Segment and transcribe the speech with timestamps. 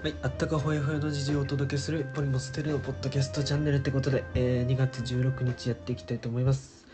[0.00, 6.86] はい、あったかほやほやの事情をお届けするポリモステレのポッドキャストチャンネルってことで、えー2月16日やっていきたいと思います、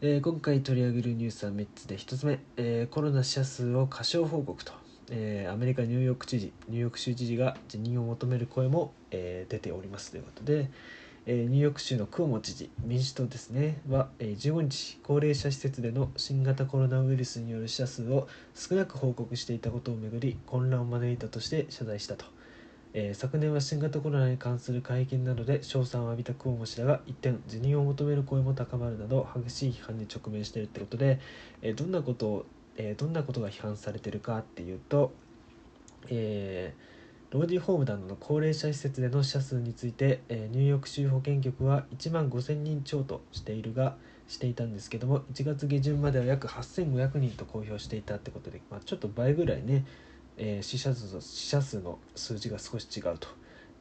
[0.00, 4.72] えー今回取り上げるニュースは3つで1つ目、えーコロナ死者数を過小報告と、
[5.10, 10.70] えーアメリカニューヨーク知事ニューヨーク州知事が辞任を求める声も、えー出ておりますということで、
[11.26, 22.34] えーニューヨーク州のクオモ知事民主党ですねは、えー15日高齢者施設での新型コロナウイルスによる死者数を少なく報告していたことをめぐり混乱を招いたとして謝罪したと。
[22.98, 31.20] えー昨年は新型コロナに関する会見などで称賛を浴びたクオモ氏らが一転辞任を求める声も高まるなど激しい批判に直面しているってことで、
[31.60, 32.46] えーどんなことを、
[32.78, 35.12] えーどんなことが批判されてるかっていうと、
[36.08, 36.96] えー
[37.32, 43.96] ローディホームなどの高齢者施設での死者数について、えニューヨーク州保健局は1万5000人超としているが
[44.28, 49.84] していたんですけども1月下旬までは約8500人と公表していたってことで、まあ、ちょっと倍ぐらいね
[50.38, 53.28] えー死者数死者数の数字が少し違うと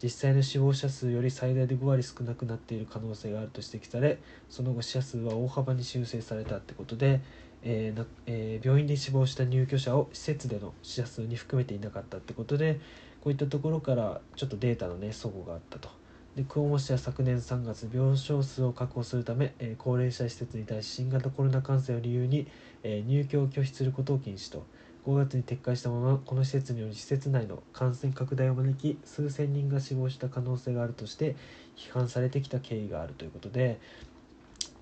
[0.02, 7.22] 実際の死亡者数より最大で5割少なくなっている可能性があると指摘されその後死者数は大幅に修正されたってことで、
[7.64, 12.80] えーなえー病院で死亡した入居者を施設での死者数に含めていなかったってことで
[13.22, 15.90] こういったところからちょっとデータのね齟齬があったと。
[16.36, 22.48] でクオモ氏は昨年3月病床数を確保するため、えー高齢者施設に対し新型コロナ感染を理由に、
[22.84, 24.66] えー入居を拒否することを禁止と
[25.06, 31.36] 5月に撤回したままこの施設により施設内の感染拡大を招き数千人が死亡した可能性があるとして
[31.78, 33.80] 批判されてきた経緯があるということで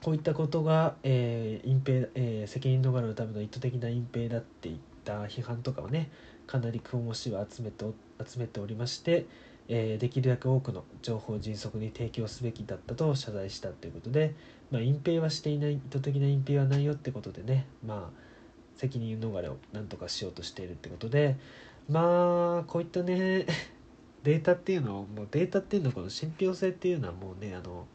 [0.01, 6.09] こういったことが、えー隠蔽えー責任逃れのための意図的な隠蔽だっていった批判とかをね
[6.47, 7.85] かなりクオモ氏は集めて
[8.25, 9.25] 集めておりまして、
[9.67, 14.35] えーできるだけ多くの情報を迅速に提供すべきだったと謝罪したということで、
[14.71, 18.32] まあ、隠蔽はしていない意図的な隠蔽はないよってことでねまあ
[18.75, 21.35] 責任逃れをなんとかしようとしているってことで
[21.89, 23.45] まあこういったね
[24.23, 27.87] データっていうのをもうデータっていうのはこの信憑性っていうのはもうねあの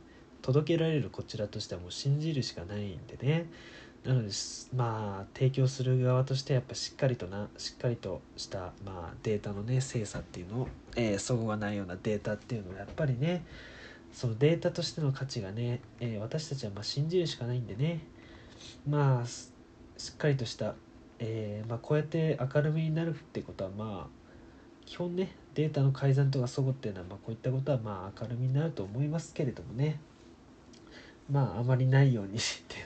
[0.43, 3.47] 届けられるこちらとしてはもう信じるしかないんでね。
[4.05, 4.29] なので
[4.77, 13.45] まあ提供する側としてやっぱしっかりとなしっかりとした、まあ、データのね精査っていうのを、えー、齟齬がないようなデータっていうのをやっぱりね
[14.13, 18.01] そのデータとしての価値がね、えー私たちはま信じるしかないんでね。
[18.89, 19.27] まあ
[19.99, 20.75] しっかりとした、
[21.19, 24.19] えーまあ、こうやって明るみになるってことはまあ
[24.87, 30.01] 基本ねデータの改ざんとか齟齬っていうのは、まあ、こういったことはまあ明るみになると思いますけれどもね
[31.31, 32.77] まああまりないように して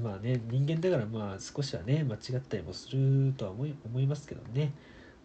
[0.00, 4.72] まあね人間だからまあ少しはね間違ったりもするとは思い思いますけどね、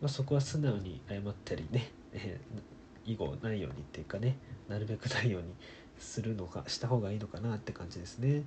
[0.01, 2.75] まあ、そこは素直に謝ったりね、えー
[3.05, 4.37] 以後ないようにっていうかね
[4.67, 5.53] なるべくないように
[5.99, 8.43] するのかした方がいいのかなって感じですね。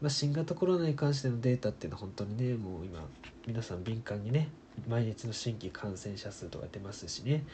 [0.00, 3.04] まあ、新型コロナに関してのデータっていうのは本当にねもう今
[3.46, 4.48] 皆さん敏感にね
[4.88, 7.44] 毎日の新規感染者数とか出ますしね、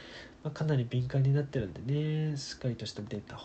[0.43, 3.41] まあ、かなり敏感になってるんでねしっかりとしたデータを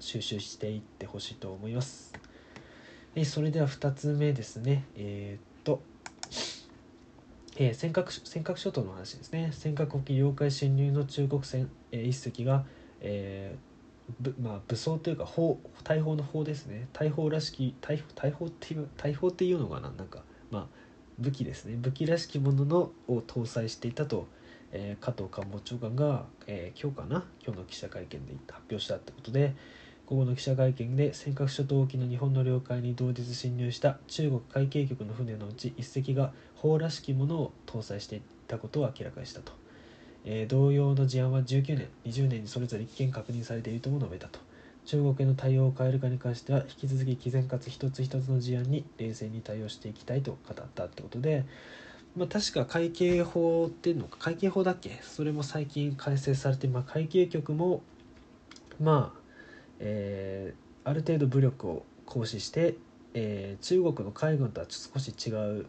[0.00, 2.12] 収集していってほしいと思います。
[3.14, 4.84] えそれでは2つ目ですね。
[4.94, 5.80] えーっと、
[7.56, 9.52] えー尖閣尖閣諸島の話ですね。
[9.52, 12.66] 尖閣沖領海侵入の中国船、えー、1隻が、
[13.00, 13.75] えー
[14.20, 16.88] ぶまあ、武装というか砲大砲の砲ですね。
[16.92, 19.90] 大砲らしき大大砲っていう大砲っていうのかな？
[19.90, 20.66] なんかまあ
[21.18, 21.76] 武器ですね。
[21.76, 24.26] 武器らしきもののを搭載していたと、
[24.72, 27.24] えー加藤官房長官が、えー今日かな？
[27.44, 29.54] 今日の記者会見で発表したってことで
[30.06, 39.52] 午後の記者会見で尖閣諸島沖の日本の領海に同日侵入した中国海警局の船のうち1隻が砲らしきものを搭載していたことを明らかにしたと。
[40.26, 44.38] えー同様の事案は19年20年にそれぞれ1件確認されているとも述べたと。
[44.84, 51.44] 中国への対応を変えるかに関しては引き続き毅然かつ一つ一つの事案に冷静に対応していきたいと語ったってことで、
[52.16, 55.00] まあ、確か会計法っていうのか会計法だっけ？
[55.02, 57.82] それも最近改正されて、まあ、会計局も
[58.80, 59.20] まあ、
[59.80, 62.76] えーある程度武力を行使して、
[63.14, 65.66] えー中国の海軍とは少し違う、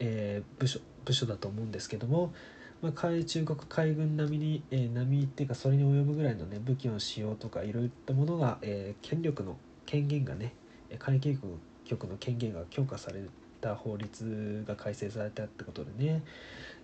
[0.00, 2.34] えー部署部署だと思うんですけども、
[2.82, 9.56] まあ、海中国海軍並みに、えー並みっていうかそれに及ぶぐらいの、ね、武器の使用とかいろいったものが、えー権力の
[9.86, 10.54] 権限がね
[10.98, 11.36] 海警
[11.84, 13.22] 局の権限が強化され
[13.60, 16.22] た法律が改正されたってことでね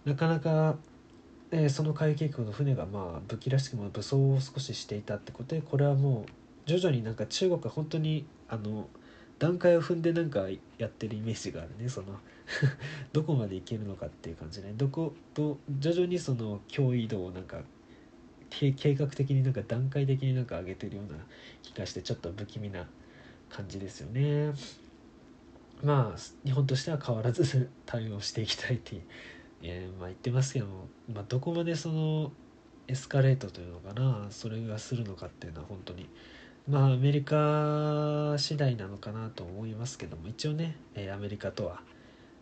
[0.04, 0.76] なかなか、
[1.50, 6.30] えーその海警局の船がまあ武器らしくも武装を少ししていたってことでこれはもう
[6.66, 8.88] 徐々になんか中国は本当にあの
[9.38, 10.46] 段階を踏んでなんか
[10.78, 12.06] やってるイメージがあるねその
[13.12, 14.72] どこまでいけるのかっていう感じね。
[14.76, 17.62] どこと徐々にその脅威度をなんか
[18.50, 21.18] 計画的になんか段階的になんか上げてるような
[21.62, 22.86] 気がしてちょっと不気味な
[23.50, 24.52] 感じですよね。
[25.82, 29.02] まあ日本としては変わらず 対応していきたいって、
[29.62, 32.32] えーまあ、言ってますけども、まあ、どこまでその
[32.88, 36.08] エスカレートというのかなそれがするのかっていうのは本当に
[36.68, 41.82] まあアメリカ次第なのかなと思いますけども一応ね、えアメリカとは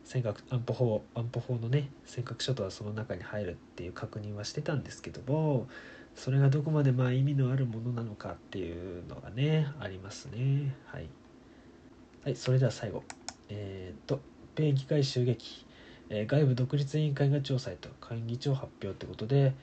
[0.05, 5.67] 尖閣安保法安保法のね尖閣諸島はその中に入るっていう確認はしてたんですけども
[6.15, 10.75] それがどこまでまあ意味のあるものなのかっていうのがねありますね。
[10.87, 11.09] はい、
[12.23, 13.03] はい、それでは最後。
[13.49, 14.21] えー、っと
[14.55, 15.67] 米議会襲撃、
[16.09, 19.55] えー、外部独立委員会が調査へと下院議長発表ってことで、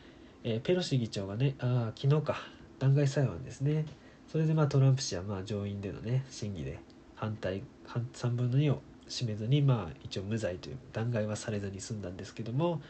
[0.44, 2.36] えー、ペロシ議長がねあ昨日か。
[2.80, 3.86] 弾劾裁判ですね。
[4.28, 6.80] それでまあトランプ氏はまあ上院でのね審議で
[7.16, 12.82] 反対3分の2を占めずにまあ一応無罪という弾劾はされずに済んだんですけども、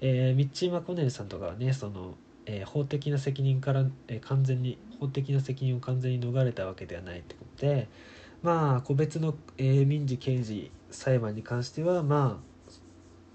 [0.00, 2.14] えー、ミッチー・マコネルさんとかはねその、
[2.44, 7.88] えー、法的な責任から、えー、完全に法的な責任を完全に逃れたわけではないってことで
[8.42, 12.50] まあ個別の、えー、民事刑事裁判に関してはまあ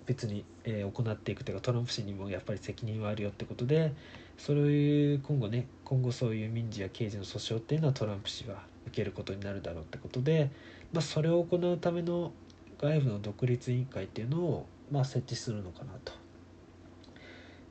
[0.06, 3.94] 別に、えー、行っていくというかトランプ氏にもやっぱり責任はあるよってことで
[4.38, 10.52] それ今後ね今後そういう民事や刑事の訴訟っていうのはトランプ氏は受けることになるだろうってことで、
[10.94, 12.32] まあ、それを行うための
[12.80, 16.14] 外部の独立委員会っていうのを、まあ、設置するのかなと。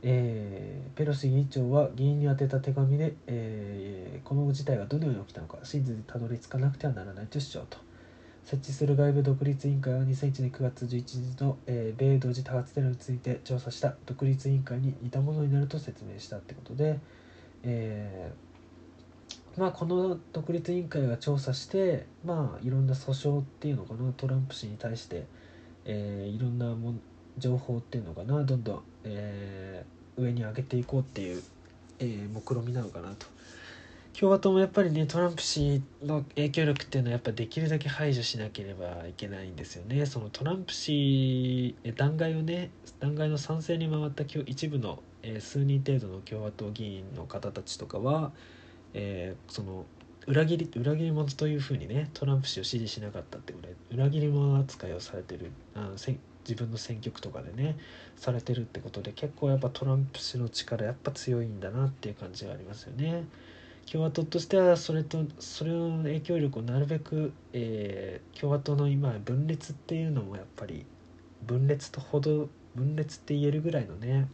[0.06, 7.78] えー、ペロシ議長は議員に宛てた手紙で、えー、この事態がどのように起きたのか真実にたどり着かなくてはならないと主張と
[8.44, 16.98] 設置する外部独立委員会は2001年9月11日の、えー、米同時多発テロについて調査した独立委員会に似たものになると説明したってことで、
[17.62, 18.53] えー、
[19.56, 25.26] まあ、この独立委員会が調査して、まあ、いろんな訴訟っていうのかなトランプ氏に対して、
[25.84, 26.94] えー、いろんなも
[27.38, 29.84] 情報っていうのかなどんどん、え
[30.16, 31.42] 上に上げていこうっていう、
[31.98, 33.26] え目論見みなのかなと。
[34.18, 40.06] 共和党もやっぱりねトランプ氏の影響力っていうのはやっぱできるだけ排除しなければいけないんですよね。
[40.06, 42.70] そのトランプ氏弾劾をね
[43.00, 48.30] 弾劾の賛成に回った一部の、えー、数人程度の共和党議員の方たちとかは、
[48.94, 49.84] えー、その
[50.26, 57.76] 裏切り裏切り者というふうにねトランプ氏を支持しなかったってぐらい裏切り者扱いをされてるあの自分の選挙区とかでね
[58.16, 63.24] されてるってことで結構やっぱトランプ氏の力やっぱ強いんだなっていう感じがありますよね。
[63.90, 70.86] 共和党としてはそれとそれの影響力をなるべく、えー、共和党の今分裂っていうのもやっぱり
[71.46, 74.26] 分裂とほど分裂って言えるぐらいのね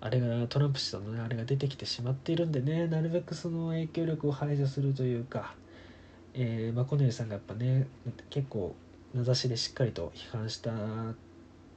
[0.00, 5.54] あれがトランプ氏のねあれが出てきてしまっているんでねなるべくその影響力を排除するというか、
[6.34, 7.88] えー、マコネルさんがやっぱね
[8.30, 8.74] 結構
[9.14, 10.70] 名指しでしっかりと批判した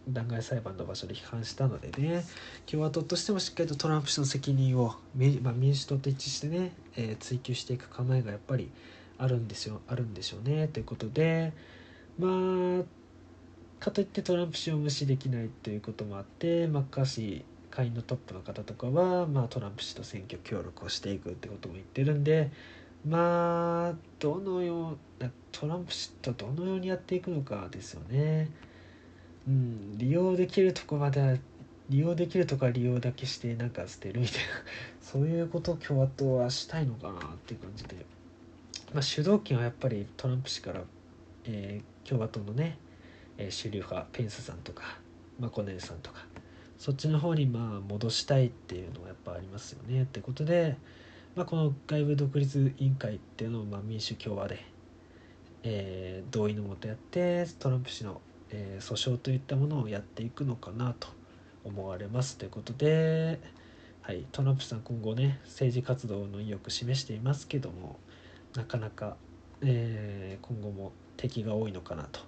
[0.09, 2.23] 弾劾裁判の場所で批判したのでね
[2.65, 4.95] 共和党としてもしっかりとトランプ氏の責任を、
[5.41, 8.69] まあ、民主党と一致してね、えー、追及していく構えがやっぱり
[9.17, 11.53] あるんですよあるんでしょうねということで
[12.19, 12.83] まあ
[13.79, 22.51] かといってトランプ氏を無視できないということもあってマッカーシー下院のトップの方とかは、まあ、トランプ氏と選挙協力をしていくってことも言ってるんで
[23.07, 24.97] まあどのよう
[25.51, 28.49] トランプ氏とどのようにやっていくのかですよね。
[29.47, 31.39] うん、利用できるとこまで
[31.89, 34.47] 利用できるとか利用だけしてなんか捨てるみたいな
[35.01, 37.95] そういうことを共和党はしたいのかなっていう感じで、
[38.93, 40.83] まあ、主導権はやっぱりトランプ氏から、
[41.45, 42.77] えー、共和党のね、
[43.37, 44.99] えー、主流派ペンスさんとか
[45.39, 46.25] マコネルさんとか
[46.81, 50.75] そっちの方にまあ戻したいっていうのはやっぱありますよねってことで、
[51.35, 54.65] まあ、この外部独立委員会っていうのをま民主共和で、
[55.63, 58.19] えー、同意のもとやってトランプ氏の
[58.51, 61.07] えー、訴訟といったものをやっていくのかなと
[61.63, 63.39] 思われますということで、
[64.01, 67.97] はい、トランプさん今後ね政治活動の意欲示していますけども
[68.55, 69.15] なかなか、
[69.61, 72.19] えー、今後も敵が多いのかなと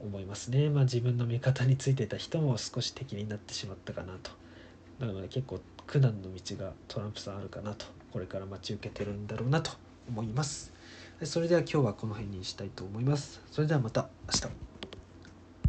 [0.00, 4.30] 思いますね、まあ、自分の味方についてた人も少し敵になってしまったかなと。
[5.00, 7.86] なので結構苦難の道がトランプさんあるかなと。
[8.12, 9.72] これから待ち受けてるんだろうなと
[10.08, 10.72] 思います。
[11.24, 13.40] それでは今日はこの辺にしたいと思います。
[13.50, 14.67] それではまた明日。